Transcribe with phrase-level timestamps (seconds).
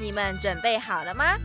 [0.00, 1.36] 你们准备好了吗？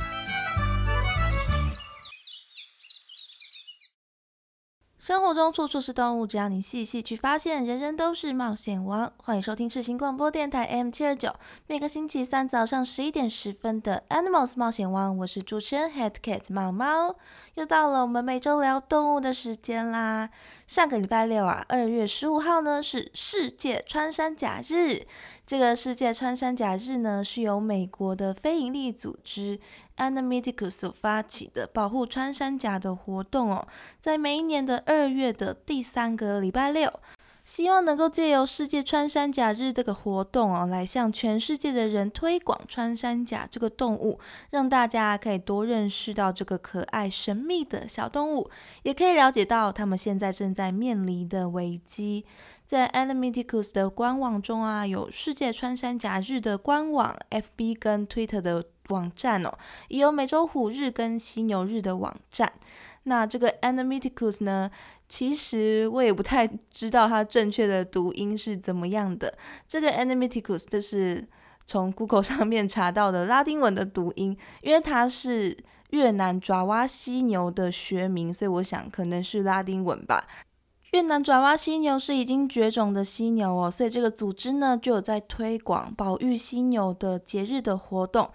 [4.98, 9.12] 生活中处处是动物，只要你细细去发现，人人都是冒险王。
[9.18, 11.36] 欢迎收听世新广播电台 M 七二九，
[11.68, 17.18] 每个星期三早上十一点十分的 Animals 冒险王，我是主持人 Head Cat 猫猫，
[17.54, 20.32] 又到了我们每周聊动物的时间啦。
[20.66, 25.06] 上个礼拜六啊，二月十五号呢是世界穿山甲日。
[25.46, 29.60] 这个世界穿山甲日呢，是由美国的非营利组织
[29.98, 33.68] Animaticus 所发起的保护穿山甲的活动哦，
[34.00, 36.92] 在每一年的二月的第三个礼拜六，
[37.44, 48.50] 希望能够借由世界穿山甲日这个活动哦，来向全世界的人推广穿山甲这个动物，让大家可以多认识到这个可爱神秘的小动物，
[48.82, 52.26] 也可以了解到他们现在正在面临的危机。
[52.66, 59.56] 在 Animaticus 的官网中啊，有世界穿山甲日的官网、FB 跟 Twitter 的网站哦，
[59.88, 62.52] 也有美洲虎日跟犀牛日的网站。
[63.04, 64.72] 那这个 Animaticus 呢，
[65.08, 69.38] 其实我也不太知道它正确的读音是怎么样的。
[69.68, 71.28] 这个 Animaticus 这是
[71.68, 75.56] 从 Google 上面查到的拉丁文的读音，因为它是
[75.92, 80.26] 越南爪哇犀牛的学名，所以我想可能是拉丁文吧。
[80.96, 88.30] 越南爪哇犀牛是已经绝种的犀牛哦，所以这个组织呢就有在推广保育犀牛的节日的活动。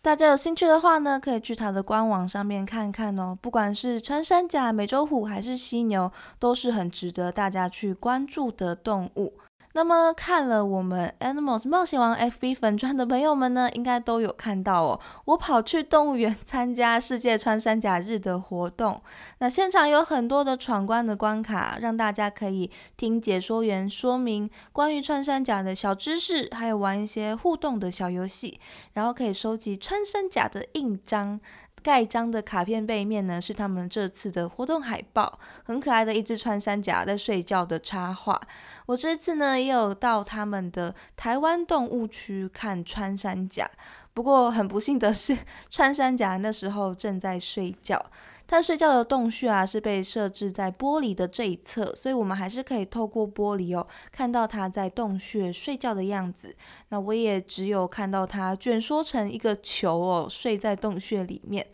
[0.00, 3.36] 大家有兴趣的话呢，可以去它的官网上面看看哦。
[3.42, 9.34] 不管是穿山甲、美洲虎还是犀牛，都是很值得大家去关注的动物。
[9.78, 14.98] 那么看了我们 Animals 冒险王 FB 粉钻的朋友们呢，应该都有看到哦。
[15.26, 19.00] 我跑去动物园参加世界穿山甲日的活动，
[19.38, 28.58] 那现场有很多的闯关的关卡，让大家可以听解说员说明关于穿山甲的小知识，还有玩一些互动的小游戏，
[28.94, 31.38] 然后可以收集穿山甲的印章。
[31.82, 38.40] 盖章的卡片背面呢，是他们这次的活动海报，很可爱的一只穿山甲在睡觉的插画。
[38.86, 43.70] 我这次呢，也有到他们的台湾动物区看穿山甲，
[44.12, 45.36] 不过很不幸的是，
[45.70, 48.04] 穿山甲那时候正在睡觉。
[48.50, 56.56] 它睡觉的洞穴啊，是被设置在玻璃的这一侧，所以我们还是可以透过玻璃哦，看到它在洞穴睡觉的样子。
[56.88, 61.66] 那我也只有看到它卷缩成一个球哦，睡在洞穴里面。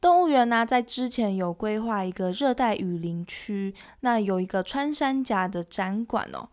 [0.00, 6.48] 动物园呢，在之前有规划一个热带雨林区，那有一个穿山甲的展馆哦。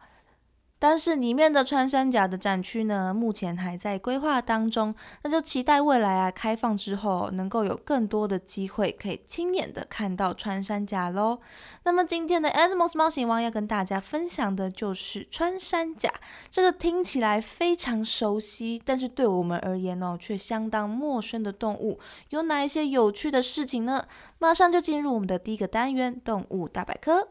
[0.80, 11.40] 但是里面的穿山甲的展区呢，目前还在规划当中，那就期待未来啊开放之后，能够有更多的机会可以亲眼的看到穿山甲喽。
[11.84, 16.10] 那么今天的 Animals 冒险王要跟大家分享的就是穿山甲，
[16.50, 24.06] 这个听起来非常熟悉，但是对我们而言哦，却相当陌生的动物，有哪一些有趣的事情呢？
[24.38, 27.28] 马上就进入我们的第一个单元——动物大百科。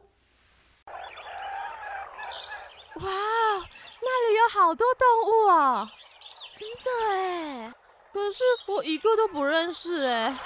[3.01, 3.11] 哇，
[4.01, 5.91] 那里有好多动物啊！
[6.55, 7.73] 真的哎，
[8.13, 10.37] 可是我一个都不认识哎。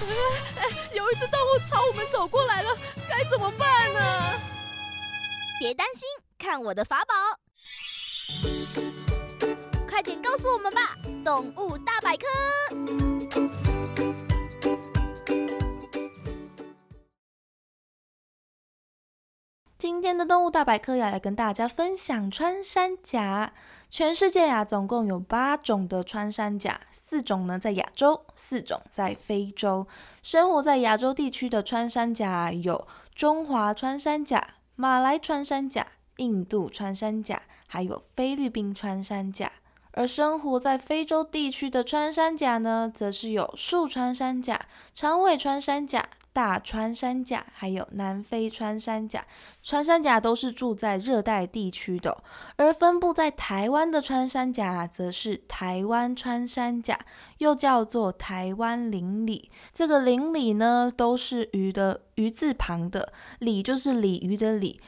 [0.00, 0.06] 哎
[0.56, 2.76] 哎，有一只动物朝我们走过来了，
[3.08, 4.00] 该怎么办呢？
[5.58, 6.06] 别担心，
[6.38, 7.14] 看我的法宝！
[9.88, 10.94] 快点告诉我们吧，
[11.24, 12.26] 动物大百科。
[19.78, 23.52] 今天的动物大百科要来跟大家分享穿山甲。
[23.88, 29.86] 全世界呀，总共有八种的穿山甲，四种呢在亚洲，四种在非洲。
[30.20, 35.86] 生活在亚洲地区的穿山甲有中华穿山甲、马来穿山甲、
[36.16, 39.52] 印度穿山甲，还有菲律宾穿山甲。
[39.92, 46.04] 而生活在非洲地区的穿山甲呢，则是有树穿山甲、长尾穿山甲。
[46.38, 49.26] 大穿山甲还有南非穿山甲，
[49.60, 52.22] 穿山甲都是住在热带地区的，
[52.54, 56.96] 而分布在台湾的穿山甲则是台湾穿山甲，
[57.38, 59.50] 又叫做台湾林鲤。
[59.72, 64.80] 这个林鲤呢，都是鱼的鱼字旁的，鲤就是鲤鱼的鲤。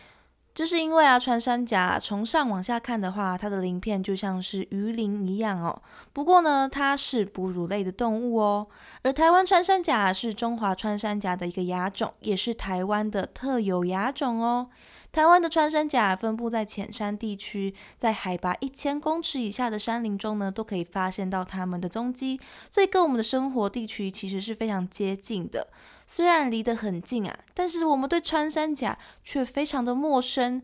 [0.52, 5.80] 这是因为啊，穿山甲从上往下看的话，它的鳞片就像是鱼鳞一样哦。
[6.12, 8.66] 不过呢，它是哺乳类的动物哦。
[9.02, 14.68] 而台湾穿山甲是中华穿山甲的一个亚种，也是台湾的特有亚种哦。
[15.12, 25.66] 台湾的穿山甲分布在浅山地区，在海拔一千公尺以下的山林中呢，都可以发现到它们的踪迹，所以跟我们的生活地区其实是非常接近的。
[26.06, 30.62] 虽然离得很近啊，但是我们对穿山甲却非常的陌生。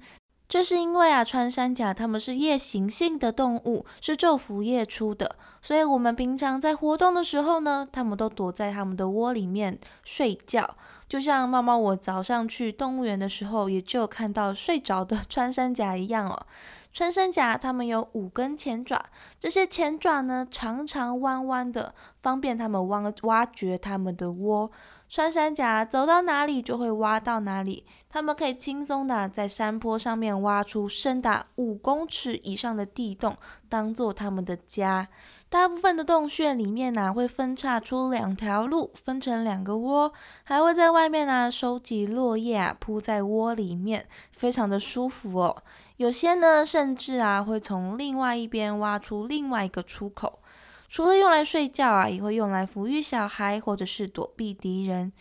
[0.49, 10.77] 这是因为啊，穿山甲它们是夜行性的动物，是昼伏夜出的，所以我们平常在活动的时候呢，它们都躲在它们的窝里面睡觉。
[11.09, 16.47] 就像猫猫我早上去动物园的时候，也就看到睡着的 穿山甲一样哦。
[16.93, 18.99] 穿山甲它们有五根前爪，
[19.39, 24.71] 这些前爪呢长长弯弯的，方便它们挖挖掘它们的窝。
[25.09, 33.37] 穿山甲走到哪里就会挖到哪里，它们可以轻松的在山坡上面挖出深达五公尺以上的地洞，
[33.69, 35.07] 当做它们的家。
[35.49, 40.13] 大部分的洞穴里面呢，会分叉出两条路，分成两个窝，
[40.45, 45.63] 还会在外面呢收集落叶啊，铺在窝里面，非常的舒服哦。
[45.97, 50.41] 有些呢，甚至啊会从另外一边挖出另外一个出口。
[50.89, 55.13] 除了用来睡觉啊，也会用来抚育小孩，或者是躲避敌人。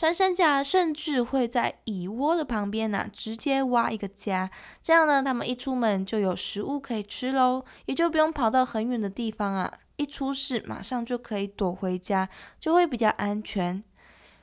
[0.00, 4.50] 穿山甲甚至会在蚁窝的旁边呢，直接挖一个家，
[4.80, 13.84] 这样呢，他们一出门就有食物可以吃喽，也就不用跑到很远的地方啊，一出事马上就可以躲回家，就会比较安全。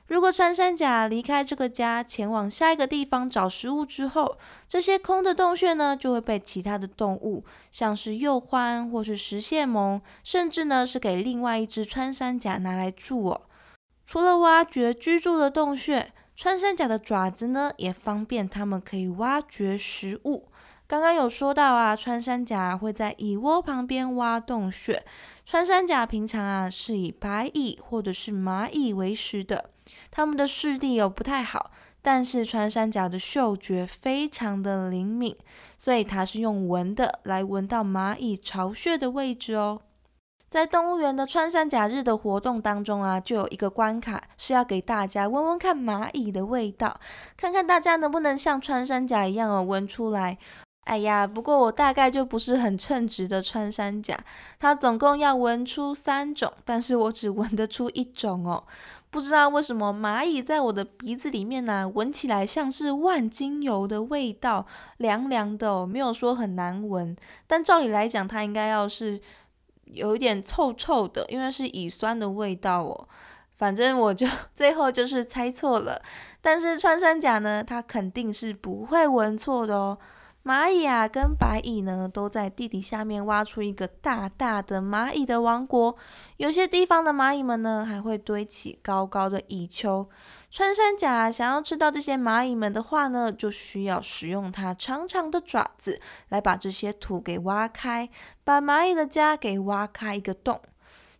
[0.06, 4.38] 如果穿山甲离开这个家，前往下一个地方找食物之后，
[4.68, 13.40] 这些空的洞穴呢，就会被其他的动物，像是鼬獾或是食蟹獴，甚至呢是给另外一只穿山甲拿来住哦。
[14.10, 20.48] 除了挖掘居住的洞穴，穿山甲的爪子呢，也方便它们可以挖掘食物。
[20.86, 25.04] 刚刚有说到啊，穿山甲会在蚁窝旁边挖洞穴。
[25.44, 29.68] 穿山甲平常啊是以白蚁或者是蚂蚁为食的。
[30.10, 31.70] 它们的视力又不太好，
[32.00, 35.36] 但是穿山甲的嗅觉非常的灵敏，
[35.76, 39.82] 所以它是用闻的来闻到蚂蚁巢穴的位置哦。
[40.48, 46.98] 在动物园的穿山甲日的活动当中啊，就有一个关卡是要给大家闻闻看蚂蚁的味道，
[47.36, 50.38] 看看大家能不能像穿山甲一样哦闻出来。
[50.84, 54.18] 哎呀，不过我大概就不是很称职的穿山甲，
[54.58, 58.64] 它总共要闻出三种，但是我只闻得出一种哦。
[59.10, 64.64] 不知道为什么蚂蚁在我的鼻子里面呢，闻起来像是万金油的味道，
[64.96, 67.14] 凉凉的哦，没有说很难闻。
[67.46, 69.20] 但照理来讲，它应该要是
[69.92, 73.08] 有一点臭臭的，因为是乙酸的味道哦。
[73.56, 76.00] 反正我就 最后就是猜错了。
[76.40, 79.98] 但是穿山甲呢，它肯定是不会闻错的哦。
[80.44, 85.94] 蚂蚁啊，跟白蚁呢，都在地底下面挖出一个大大的蚂蚁的王国。
[86.38, 90.08] 有些地方的蚂蚁们呢，还会堆起高高的蚁丘。
[90.50, 96.00] 穿山甲想要吃到这些蚂蚁们的话呢，就需要使用它长长的爪子
[96.30, 98.08] 来把这些土给挖开，
[98.44, 100.60] 把蚂蚁的家给挖开一个洞。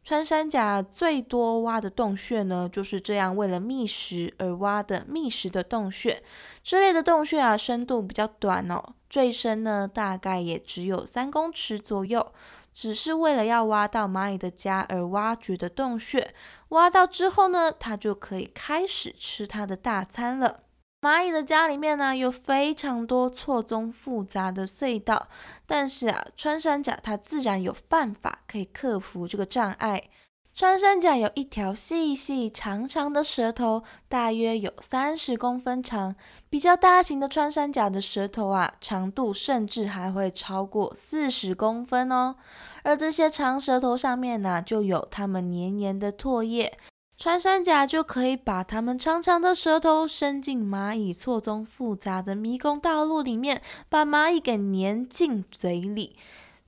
[0.02, 6.22] 穿山甲最多挖的洞穴呢，就是这样为了觅食而挖的觅食的洞穴。
[6.62, 12.32] 这类的洞穴啊，深度比较短哦，最深呢大概也只有三公尺左右，
[12.74, 16.32] 只是为了要挖到蚂蚁的家而挖掘的洞穴。
[16.70, 20.60] 挖到之后呢，它就可以开始吃它的大餐了。
[21.00, 25.28] 蚂蚁的家里面呢，有非常多错综复杂的隧道，
[25.64, 30.10] 但是啊，穿山甲它自然有办法可以克服这个障碍。
[30.58, 36.16] 穿山甲有一条细细长长的舌头，大约有三十公分长。
[36.50, 42.34] 比较大型的穿山甲的舌头啊，长度甚至还会超过四十公分哦。
[42.82, 46.76] 而这些长舌头上面呢，就有它们黏黏的唾液。
[47.16, 56.16] 穿山甲就可以把它们长长的舌头伸进蚂蚁错综复杂的迷宫道路里面，把蚂蚁给粘进嘴里。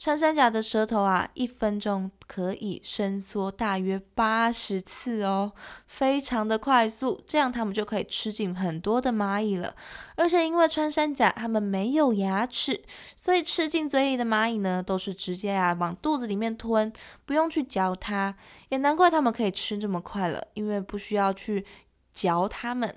[0.01, 5.53] 穿山甲的舌头啊，一分钟可以伸缩大约八十次哦，
[5.87, 9.77] 非常的快速，这样它们就可以吃进很多的蚂蚁了。
[10.17, 12.83] 而且因为穿山甲它们没有牙齿，
[13.15, 16.91] 所以吃进嘴里的蚂蚁呢，都是直接啊往肚子里面吞，
[17.27, 18.35] 不用去嚼它。
[18.71, 21.67] 也难怪它们可以吃这么快了，因为不需要去
[22.15, 22.97] 嚼它们。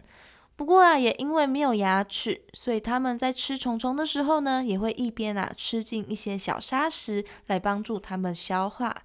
[0.56, 8.96] 不过啊，也因为没有牙齿，所以他们在吃虫虫的时候呢，也会一边啊吃进一些小砂石来帮助它们消化。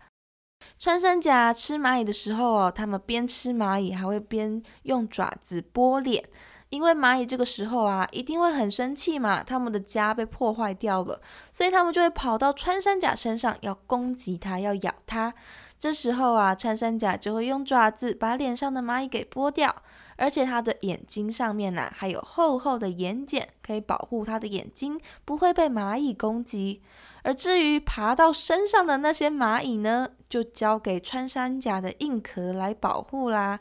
[0.78, 6.22] 穿山甲吃蚂蚁的时候哦，它们边吃蚂蚁还会边用爪子拨脸，
[6.68, 15.32] 因为蚂蚁这个时候啊，一定会很生气嘛，它们的家被破坏掉了，所以它们就会跑到穿山甲身上要攻击它，要咬它。
[15.80, 19.74] 这时候啊，穿山甲就会用爪子把脸上的蚂蚁给剥掉，
[20.18, 26.82] 而且它的眼睛上面呢还有厚厚的眼睑，可以保护它的眼睛不会被蚂蚁攻击。
[27.22, 33.60] 而至于爬到身上的那些蚂蚁呢，就交给穿山甲的硬壳来保护啦。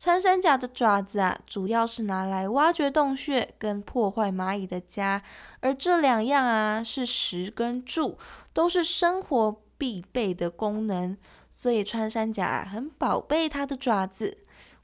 [0.00, 5.22] 穿山甲的爪子啊，主要是拿来挖掘洞穴跟破坏蚂蚁的家，
[5.60, 8.16] 而这两样啊，是食跟住，
[8.52, 11.16] 都是生活必备的功能。
[11.50, 14.38] 所以穿山甲很宝贝它的爪子，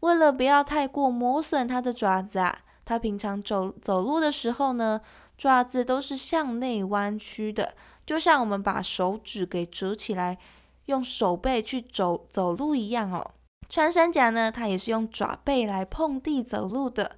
[0.05, 5.01] 为了不要太过磨损它的爪子啊，它平常走走路的时候呢，
[5.39, 10.37] 爪子都是向内弯曲的，就像我们把手指给折起来，
[10.85, 13.31] 用手背去走走路一样哦。
[13.71, 17.17] 穿山甲呢，它也是用爪背来碰地走路的。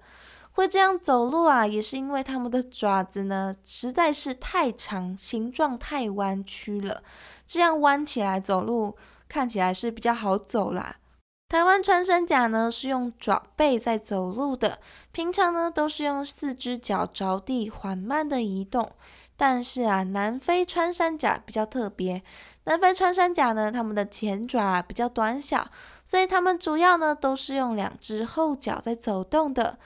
[0.52, 7.02] 会这样走路啊，也是因为它们的爪子呢实在是太长，形状太弯曲了，
[7.45, 8.97] 这样弯起来走路。
[9.28, 10.99] 看起来是比较好走啦。
[11.48, 14.80] 台湾穿山甲呢是用爪背在走路的，
[15.12, 18.90] 平常呢都是用四只脚着地缓慢的移动。
[19.36, 22.22] 但是啊，南非穿山甲比较特别，
[22.64, 25.68] 南非穿山甲呢，它们的前爪比较短小，
[26.04, 29.78] 所以它们主要呢都是用两只后脚在走动的。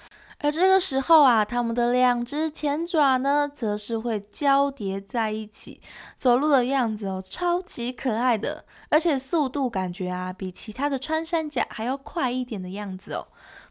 [0.42, 5.82] 而这个时候啊，它们的两只前爪呢，则是会交叠在一起，
[6.16, 13.26] 走路的样子哦，超级可爱的，而且速度感觉啊，比其他的穿山甲还要快一点的样子哦。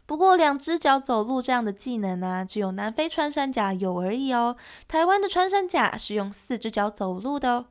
[0.06, 4.56] 不过两只脚走路这样的技能呢，只有南非穿山甲有而已哦。
[4.86, 7.66] 台湾的穿山甲是用四只脚走路的哦。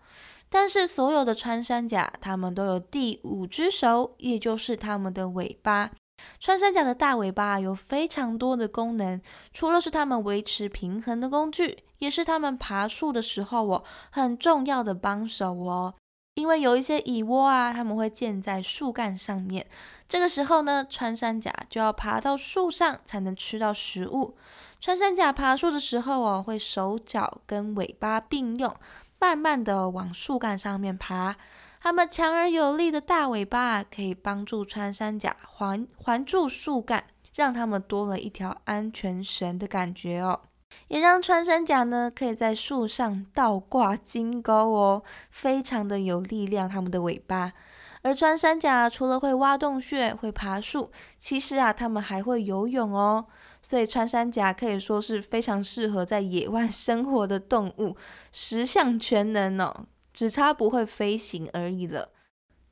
[0.50, 5.92] 但是所有的穿山甲，它们都有第五只手，也就是它们的尾巴。
[6.40, 9.22] 穿山甲的大尾巴有非常多的功能，
[9.54, 15.94] 除了是它们维持平衡的工具，也是它们爬树的时候哦很重要的帮手哦。
[16.36, 19.68] 因为有一些蚁窝啊，它们会建在树干上面，
[20.08, 24.38] 这个时候呢，穿山甲就要爬到树上才能吃到食物。
[24.80, 28.74] 穿山甲爬树的时候哦，会手脚跟尾巴并用，
[29.20, 31.36] 慢慢的往树干上面爬。
[31.82, 40.42] 它们强而有力的大尾巴可以帮助穿山甲环环住树干，让它们多了一条安全绳的感觉哦，
[40.90, 46.68] 也让穿山甲呢可以在树上倒挂金钩哦，非常的有力量。
[46.68, 47.54] 它们的尾巴，
[48.02, 53.26] 而穿山甲除了会挖洞穴、会爬树，其实啊，它们还会游泳哦。
[53.62, 57.96] 所以穿山甲可以说是非常适合在野外生活的动物，
[58.32, 59.86] 十项全能哦。
[60.20, 62.10] 只差不会飞行而已了。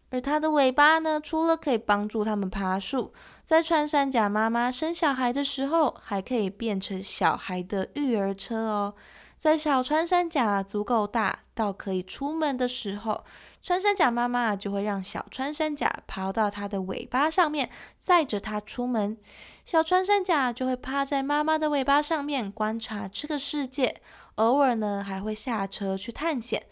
[0.09, 3.13] 而它的尾巴呢，除了可以帮助它们爬树，
[3.45, 8.95] 在穿山甲妈妈生小孩的时候，还可以变成小孩的育儿车哦。
[9.37, 13.23] 在小穿山甲足够大到可以出门的时候，
[13.63, 19.17] 穿山甲妈妈就会让小穿山甲爬到它的尾巴上面，载着它出门。
[19.63, 24.01] 小穿山甲就会趴在妈妈的尾巴上面观察这个世界，
[24.35, 26.63] 偶尔呢还会下车去探险。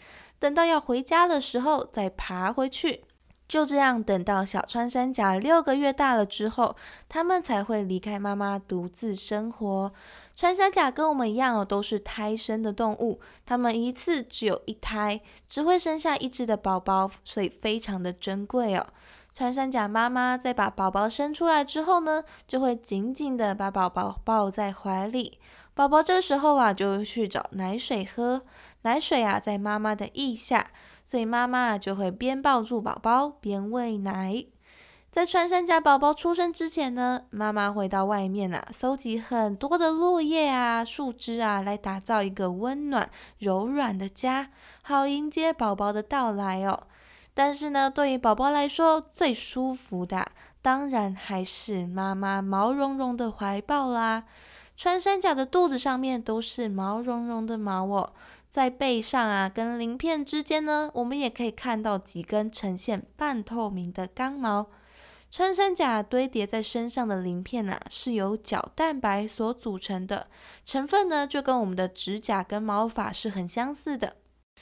[0.46, 3.04] 等到要回家的时候，再爬回去。
[3.48, 6.76] 就这样，等到小穿山甲六个月大了之后，
[7.10, 9.92] 它们才会离开妈妈，独自生活。
[10.36, 13.20] 穿山甲跟我们一样哦，都是胎生的动物。
[13.44, 18.86] 它们一次只有一胎，只会生下一只的宝宝，所以非常的珍贵哦。
[19.34, 25.40] 穿山甲妈妈在把宝宝生出来之后呢，就会紧紧的把宝宝抱在怀里。
[25.74, 28.44] 宝宝这时候啊，就去找奶水喝。
[28.86, 30.68] 奶水啊，在妈妈的腋下，
[31.04, 34.46] 所以妈妈就会边抱住宝宝边喂奶。
[35.10, 44.52] 在穿山甲宝宝出生之前呢，妈妈会到外面啊，搜集很多的落叶啊、树枝啊，来打造一个温暖柔软的家，
[44.84, 46.84] 好迎接宝宝的到来哦。
[47.34, 50.28] 但是呢，对于宝宝来说，最舒服的
[50.62, 54.26] 当然还是妈妈毛茸茸的怀抱啦。
[54.78, 58.12] 穿山甲的肚子上面都是毛茸茸的毛哦。
[58.56, 64.68] 在背上啊，跟鳞片之间呢，我们也可以看到几根呈现半透明的刚毛。
[65.30, 70.30] 穿山甲堆叠在身上的鳞片啊，是由角蛋白所组成的，
[70.64, 74.16] 成分呢就跟我们的指甲跟毛发是很相似的。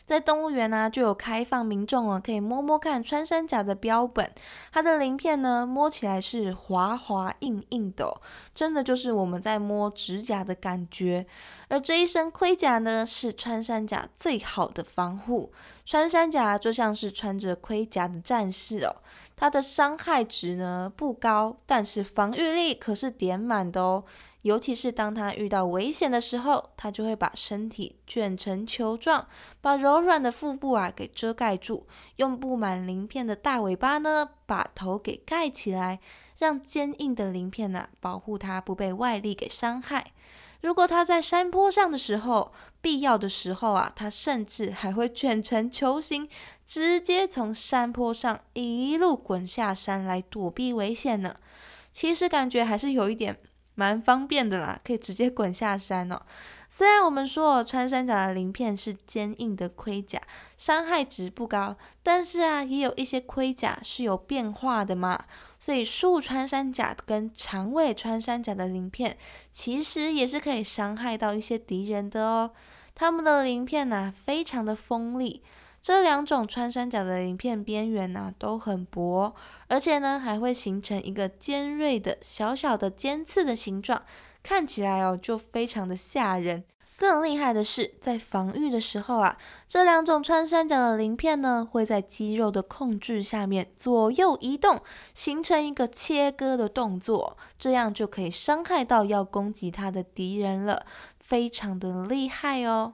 [0.06, 4.30] 在动物园呢，就有开放民众哦，可以摸摸看穿山甲的标本，
[4.72, 8.20] 它的鳞片呢，摸起来是滑滑硬硬的，
[8.54, 11.26] 真的就是我们在摸指甲的感觉。
[11.70, 15.54] 而这一身盔甲呢，是穿山甲最好的防护。
[15.86, 18.98] 穿山甲就像是穿着盔甲的战士哦，
[19.38, 24.04] 它的伤害值呢不高，但是防御力可是点满的哦。
[24.44, 29.28] 尤其是当它遇到危险的时候，它就会把身体卷成球状，
[29.62, 36.00] 把柔软的腹部啊给遮盖住，用布满鳞片的大尾巴呢把头给盖起来，
[36.38, 40.12] 让坚硬的鳞片呢保护它不被外力给伤害。
[40.60, 46.28] 如果它在山坡上的时候，必要的时候啊，它甚至还会卷成球形，
[46.68, 51.36] 直接从山坡上一路滚下山来躲避危险呢。
[51.94, 53.40] 其实感觉还是有一点。
[53.75, 56.22] 蛮方便的啦，可以直接滚下山哦。
[56.70, 60.20] 虽然我们说穿山甲的鳞片是坚硬的盔甲，
[60.58, 65.25] 伤害值不高，但是啊，也有一些盔甲是有变化的嘛。
[65.60, 69.18] 所以树穿山甲跟长尾穿山甲的鳞片，
[69.51, 72.51] 其实也是可以伤害到一些敌人的哦。
[72.96, 75.44] 它们的鳞片呢，非常的锋利。
[75.84, 79.36] 这两种穿山甲的鳞片边缘呢，都很薄。
[79.68, 84.02] 而且呢，还会形成一个尖锐的小小的尖刺的形状，
[84.42, 86.63] 看起来哦就非常的吓人。
[86.96, 89.38] 更厉害的是，在防御的时候啊，
[89.68, 94.80] 这两种穿山甲的鳞片呢，会在肌肉的控制下面左右移动，
[95.13, 100.86] 形成一个切割的动作，这样就可以伤害到要攻击它的敌人了，
[101.20, 102.94] 非常的厉害哦。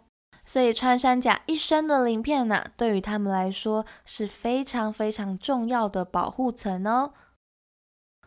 [0.50, 7.14] 所以穿山甲一身的鳞片呢，对于他们来说是非常非常重要的保护层哦。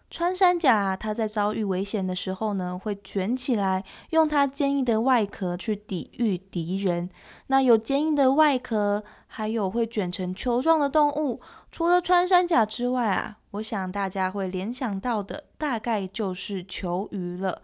[0.09, 7.11] 穿山甲它在遭遇危险的时候呢，会卷起来，用它坚硬的外壳去抵御敌人。
[7.49, 11.41] 那有坚硬的外壳，还有会卷成球状的动物，
[11.73, 17.62] 除了穿山甲之外啊，我想大家会联想到的大概就是球鱼了。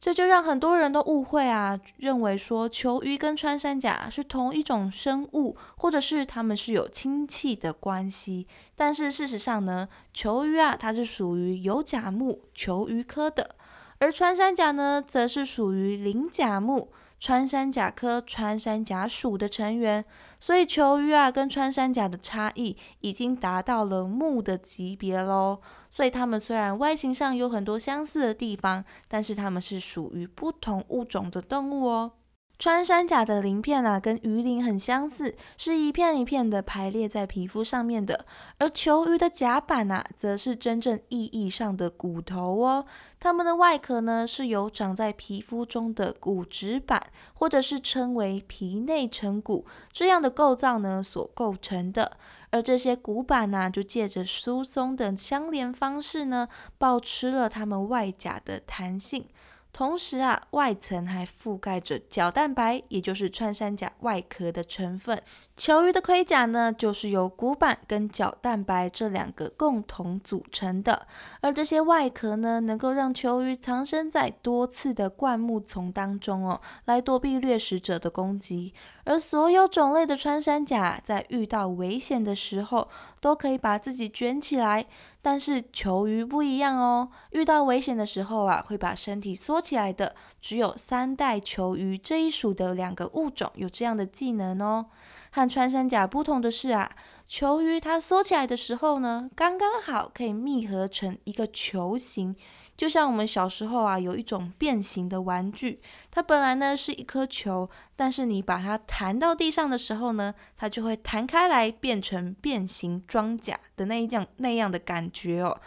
[0.00, 8.46] 这就让很多人都误会啊，认为说球鱼跟穿山甲是同一种生物，或者是它们是有亲戚的关系。
[8.74, 13.56] 但是事实上呢，球鱼啊，它是属于有甲目球鱼科的，
[13.98, 20.02] 而穿山甲呢，则是属于鳞甲目穿山甲科穿山甲属的成员。
[20.38, 25.60] 所以球鱼啊，跟穿山甲的差异已经达到了目的级别喽。
[25.90, 32.12] 所以它们虽然外形上有很多相似的地方，但是它们是属于不同物种的动物哦。
[32.58, 38.26] 穿山甲的鳞片啊，跟鱼鳞很相似，是一片一片的排列在皮肤上面的。
[38.58, 42.84] 而球鱼的甲板啊，则是真正意义上的骨头哦。
[43.18, 52.18] 它们的外壳呢，是由长在皮肤中的骨质板，或者是称为皮内成骨这样的构造呢所构成的。
[52.50, 59.26] 而这些骨板呢，就借着疏松的相连方式呢，保持了它们外甲的弹性。
[59.72, 65.22] 同时啊，外层还覆盖着角蛋白，也就是穿山甲外壳的成分。
[65.60, 71.06] 球鱼的盔甲呢，就是由骨板跟角蛋白这两个共同组成的。
[71.42, 78.72] 而这些外壳呢，能够让球鱼藏身在多次的灌木丛当中哦，来躲避掠食者的攻击。
[79.04, 82.88] 而所有种类的穿山甲在遇到危险的时候，
[83.20, 84.86] 都可以把自己卷起来。
[85.20, 90.16] 但是球鱼不一样哦，遇到危险的时候啊，会把身体缩起来的。
[90.40, 94.86] 只有三代球鱼这一属的两个物种有这样的技能哦。
[95.30, 96.90] 和穿山甲不同的是啊，
[97.26, 102.34] 球鱼它缩起来的时候呢，刚刚好可以密合成一个球形。
[102.76, 115.60] 就像我们小时候啊，有一种变形的玩具，它本来呢是一颗球，但是你把它弹到地上的时候呢，它就会弹开来变成变形装甲的那一样那样的感觉哦，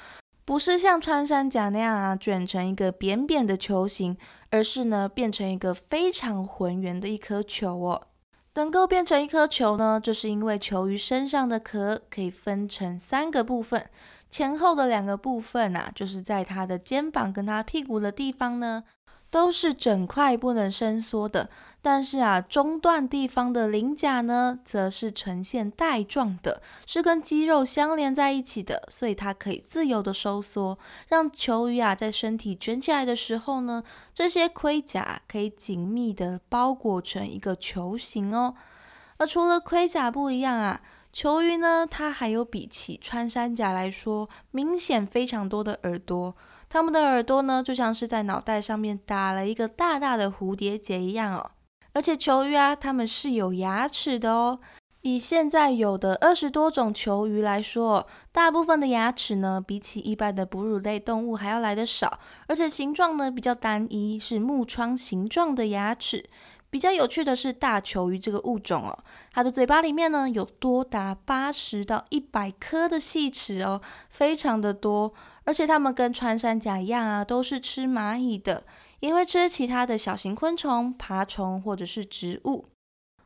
[0.43, 4.17] 不是像穿山甲那样啊卷成一个扁扁的球形，
[4.49, 8.08] 而是呢变成一个非常浑圆的一颗球哦。
[8.56, 13.89] 能够变成一颗球呢，就是因为球鱼身上的壳可以分成三个部分。
[14.30, 18.84] 前后的两个部分啊，就是在它的肩膀跟它屁股的地方呢，
[19.30, 21.50] 都是整块不能伸缩的。
[21.84, 38.56] 但是啊，中段地方的鳞甲呢，则是呈现带状的，是跟肌肉相连在一起的，所以它可以自由的收缩，让球鱼啊在身体卷起来的时候呢，这些盔甲可以紧密的包裹成一个球形哦。
[39.17, 40.82] 而除了盔甲不一样啊。
[41.13, 46.36] 球鱼呢，它还有比起穿山甲来说明显非常多的耳朵。
[46.67, 51.52] 它们的耳朵呢，就像是在脑袋上面打了一个大大的蝴蝶结一样哦。
[51.93, 54.60] 而且球鱼啊，它们是有牙齿的哦。
[55.01, 66.29] 以现在有的二十多种球鱼来说，大部分的牙齿呢，比起一般的哺乳类动物还要来的少，而且形状呢比较单一，是木窗形状的牙齿。
[66.69, 68.97] 比较有趣的是大球鱼这个物种哦，
[69.32, 73.79] 它的嘴巴里面呢有多达八十到一百颗的细齿哦，
[74.10, 75.13] 非常的多。
[75.45, 78.63] 而且它们跟穿山甲一样啊，都是吃蚂蚁的。
[78.99, 82.65] 也会吃其他的小型昆虫、爬虫或者是植物。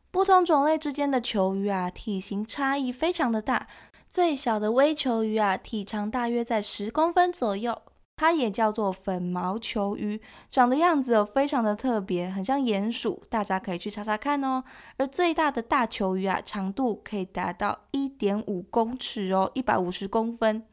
[0.09, 3.67] 不同种类之间的球鱼啊，体型差异非常的大。
[4.09, 7.79] 最小的微球鱼啊，体长大约在十公分左右，
[8.15, 14.63] 它也叫做粉毛球鱼，长的样子非常的特别，很像鼹鼠，大家可以去查查看哦。
[14.97, 20.63] 而最大的大球鱼啊，长度可以达到一点五公尺哦，一百五十公分，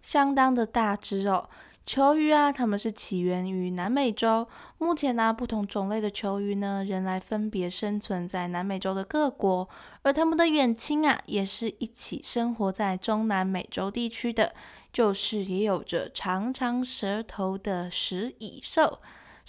[0.00, 1.48] 相当的大只哦。
[1.86, 4.46] 球鱼啊，它们是起源于南美洲。
[4.76, 9.66] 目前呢，不同种类的球鱼呢，仍然分别生存在南美洲的各国。
[10.02, 14.54] 而它们的远亲啊，也是一起生活在中南美洲地区的，
[14.92, 19.00] 就是也有着长长舌头的食蚁兽。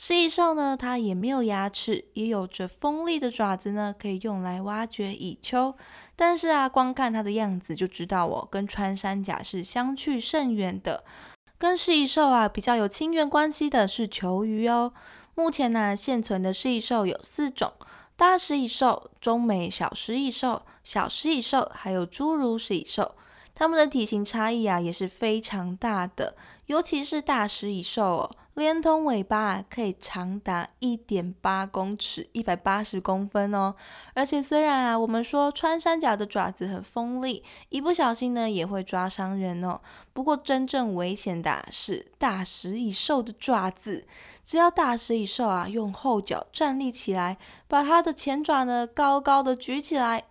[0.01, 5.75] 食蚁兽呢，它也没有牙齿，也有着锋利的爪子呢，可以用来挖掘蚁丘。
[6.15, 11.03] 但是啊，光看它的样子就知道哦，跟穿山甲是相去甚远的。
[11.57, 14.93] 跟食蚁兽啊比较有亲缘关系的是球鱼哦。
[15.35, 17.73] 目前呢，现存的食蚁兽有四种：
[18.15, 23.15] 大食蚁兽、中美小食蚁兽、小食蚁兽，还有侏儒食蚁兽。
[23.53, 28.35] 它们的体型差异啊也是非常大的，尤其是大食蚁兽哦。
[28.59, 33.73] 连同尾巴可以长达一点八公尺，一百八十公分哦。
[34.13, 39.79] 而且虽然啊，我们说穿山甲的爪子很锋利，一不小心呢也会抓伤人哦。
[40.11, 44.05] 不过真正危险的是大食蚁兽的爪子。
[44.43, 47.37] 只要大食蚁兽啊用后脚站立起来，
[47.69, 50.25] 把它的前爪呢高高的举起来，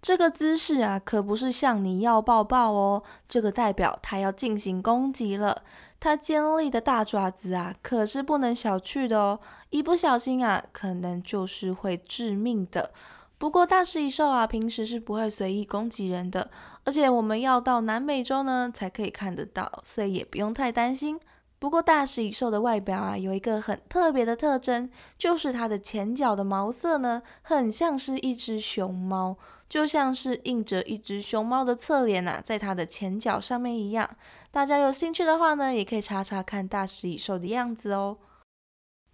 [0.00, 5.64] 这个姿势啊可不是向你要抱抱哦，这个代表它要进行攻击了。
[6.02, 9.38] 它尖利的大爪子啊，可是不能小觑的哦，
[9.70, 12.90] 一不小心啊，可能就是会致命的。
[13.38, 16.50] 不过大食蚁兽啊，平时是不会随意攻击人的，
[16.82, 21.20] 而且我们要到南美洲呢才可以看得到，所以也不用太担心。
[21.60, 29.36] 不过大食蚁兽的外表啊，有一个很特别的特征，就是它的前脚的毛色呢，很像是一只熊猫，
[29.68, 34.10] 就像是印着一只熊猫的侧脸呐，在它的前脚上面一样。
[34.52, 38.18] 大家有兴趣的话呢，也可以查查看大食蚁兽的样子哦。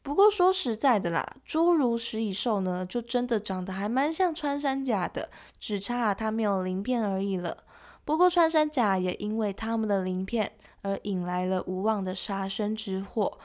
[0.02, 7.64] 不过说实在的啦，侏儒食蚁兽呢，就真的长得还蛮像穿山甲的，只差它没有鳞片而已了。
[8.04, 10.50] 不过穿山甲也因为它们的鳞片
[10.82, 13.38] 而引来了无望的杀身之祸。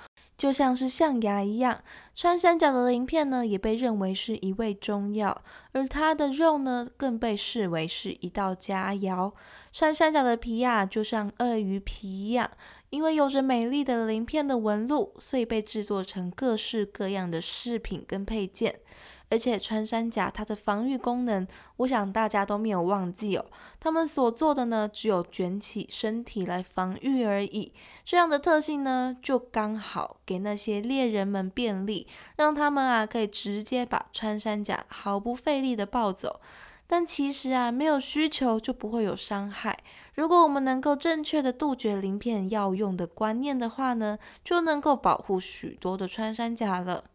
[0.43, 1.81] 就像是象牙一样，
[2.13, 9.31] 穿山甲的鳞片呢，也被认为是一味中药，而它的肉呢，更被视为是一道佳肴。
[9.71, 12.51] 穿山甲的皮呀，就像鳄鱼皮一样，
[12.89, 18.81] 因为有着美丽的鳞片的纹路，所以被制作成各式各样的饰品跟配件。
[19.29, 23.45] 而且穿山甲它的防御功能，我想大家都没有忘记哦。
[23.79, 27.73] 他们所做的呢，只有卷起身体来防御而已。
[28.05, 36.39] 这样的特性呢，就刚好给那些猎人们便利，让他们啊可以直接把穿山甲毫不费力的抱走。
[36.85, 39.79] 但其实啊，没有需求就不会有伤害。
[40.13, 47.05] 如果我们能够正确的杜绝鳞片药用的观念的话呢，就能够保护许多的穿山甲了。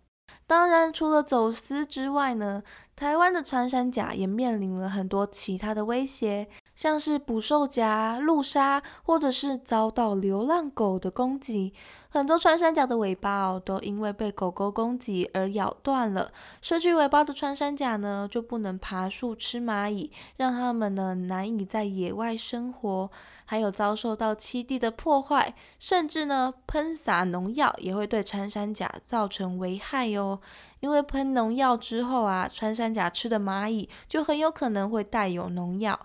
[0.48, 2.62] 当然，除了走私之外呢，
[2.96, 11.74] 台湾的穿山甲也面临了很多其他的威胁，像是捕兽夹、路杀，或者是遭到流浪狗的攻击。
[12.10, 16.32] 很多穿山甲的尾巴哦，都因为被狗狗攻击而咬断了。
[16.62, 23.10] 失去尾巴的穿山甲呢，就不能爬树吃蚂蚁，让它们呢难以在野外生活。
[23.44, 30.40] 还有遭受到栖地的破坏，甚至呢喷洒农药也会对穿山甲造成危害哟。
[30.80, 35.98] 因为喷农药之后啊，穿山甲吃的蚂蚁就很有可能会带有农药。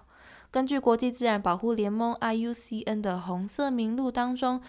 [0.51, 4.61] 根据国际自然保护联盟 IUCN 的红色名录当中。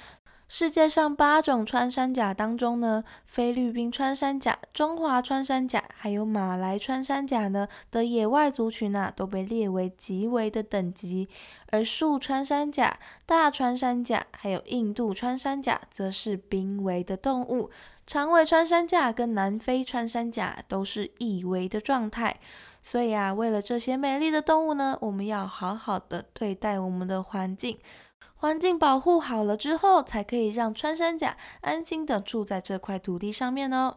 [0.46, 11.28] 世界上八种穿山甲当中呢，菲律宾穿山甲、中华穿山甲还有马来穿山甲呢的野外族群啊，都被列为极危的等级。
[11.70, 17.70] 而树穿山甲、大穿山甲还有印度穿山甲则是濒危的动物。
[18.06, 22.38] 长尾穿山甲跟南非穿山甲都是易危的状态。
[22.82, 27.78] 所以啊，为了这些美丽的动物呢，我们要好好的对待我们的环境。
[28.44, 33.96] 环境保护好了之后，才可以让穿山甲安心的住在这块土地上面哦。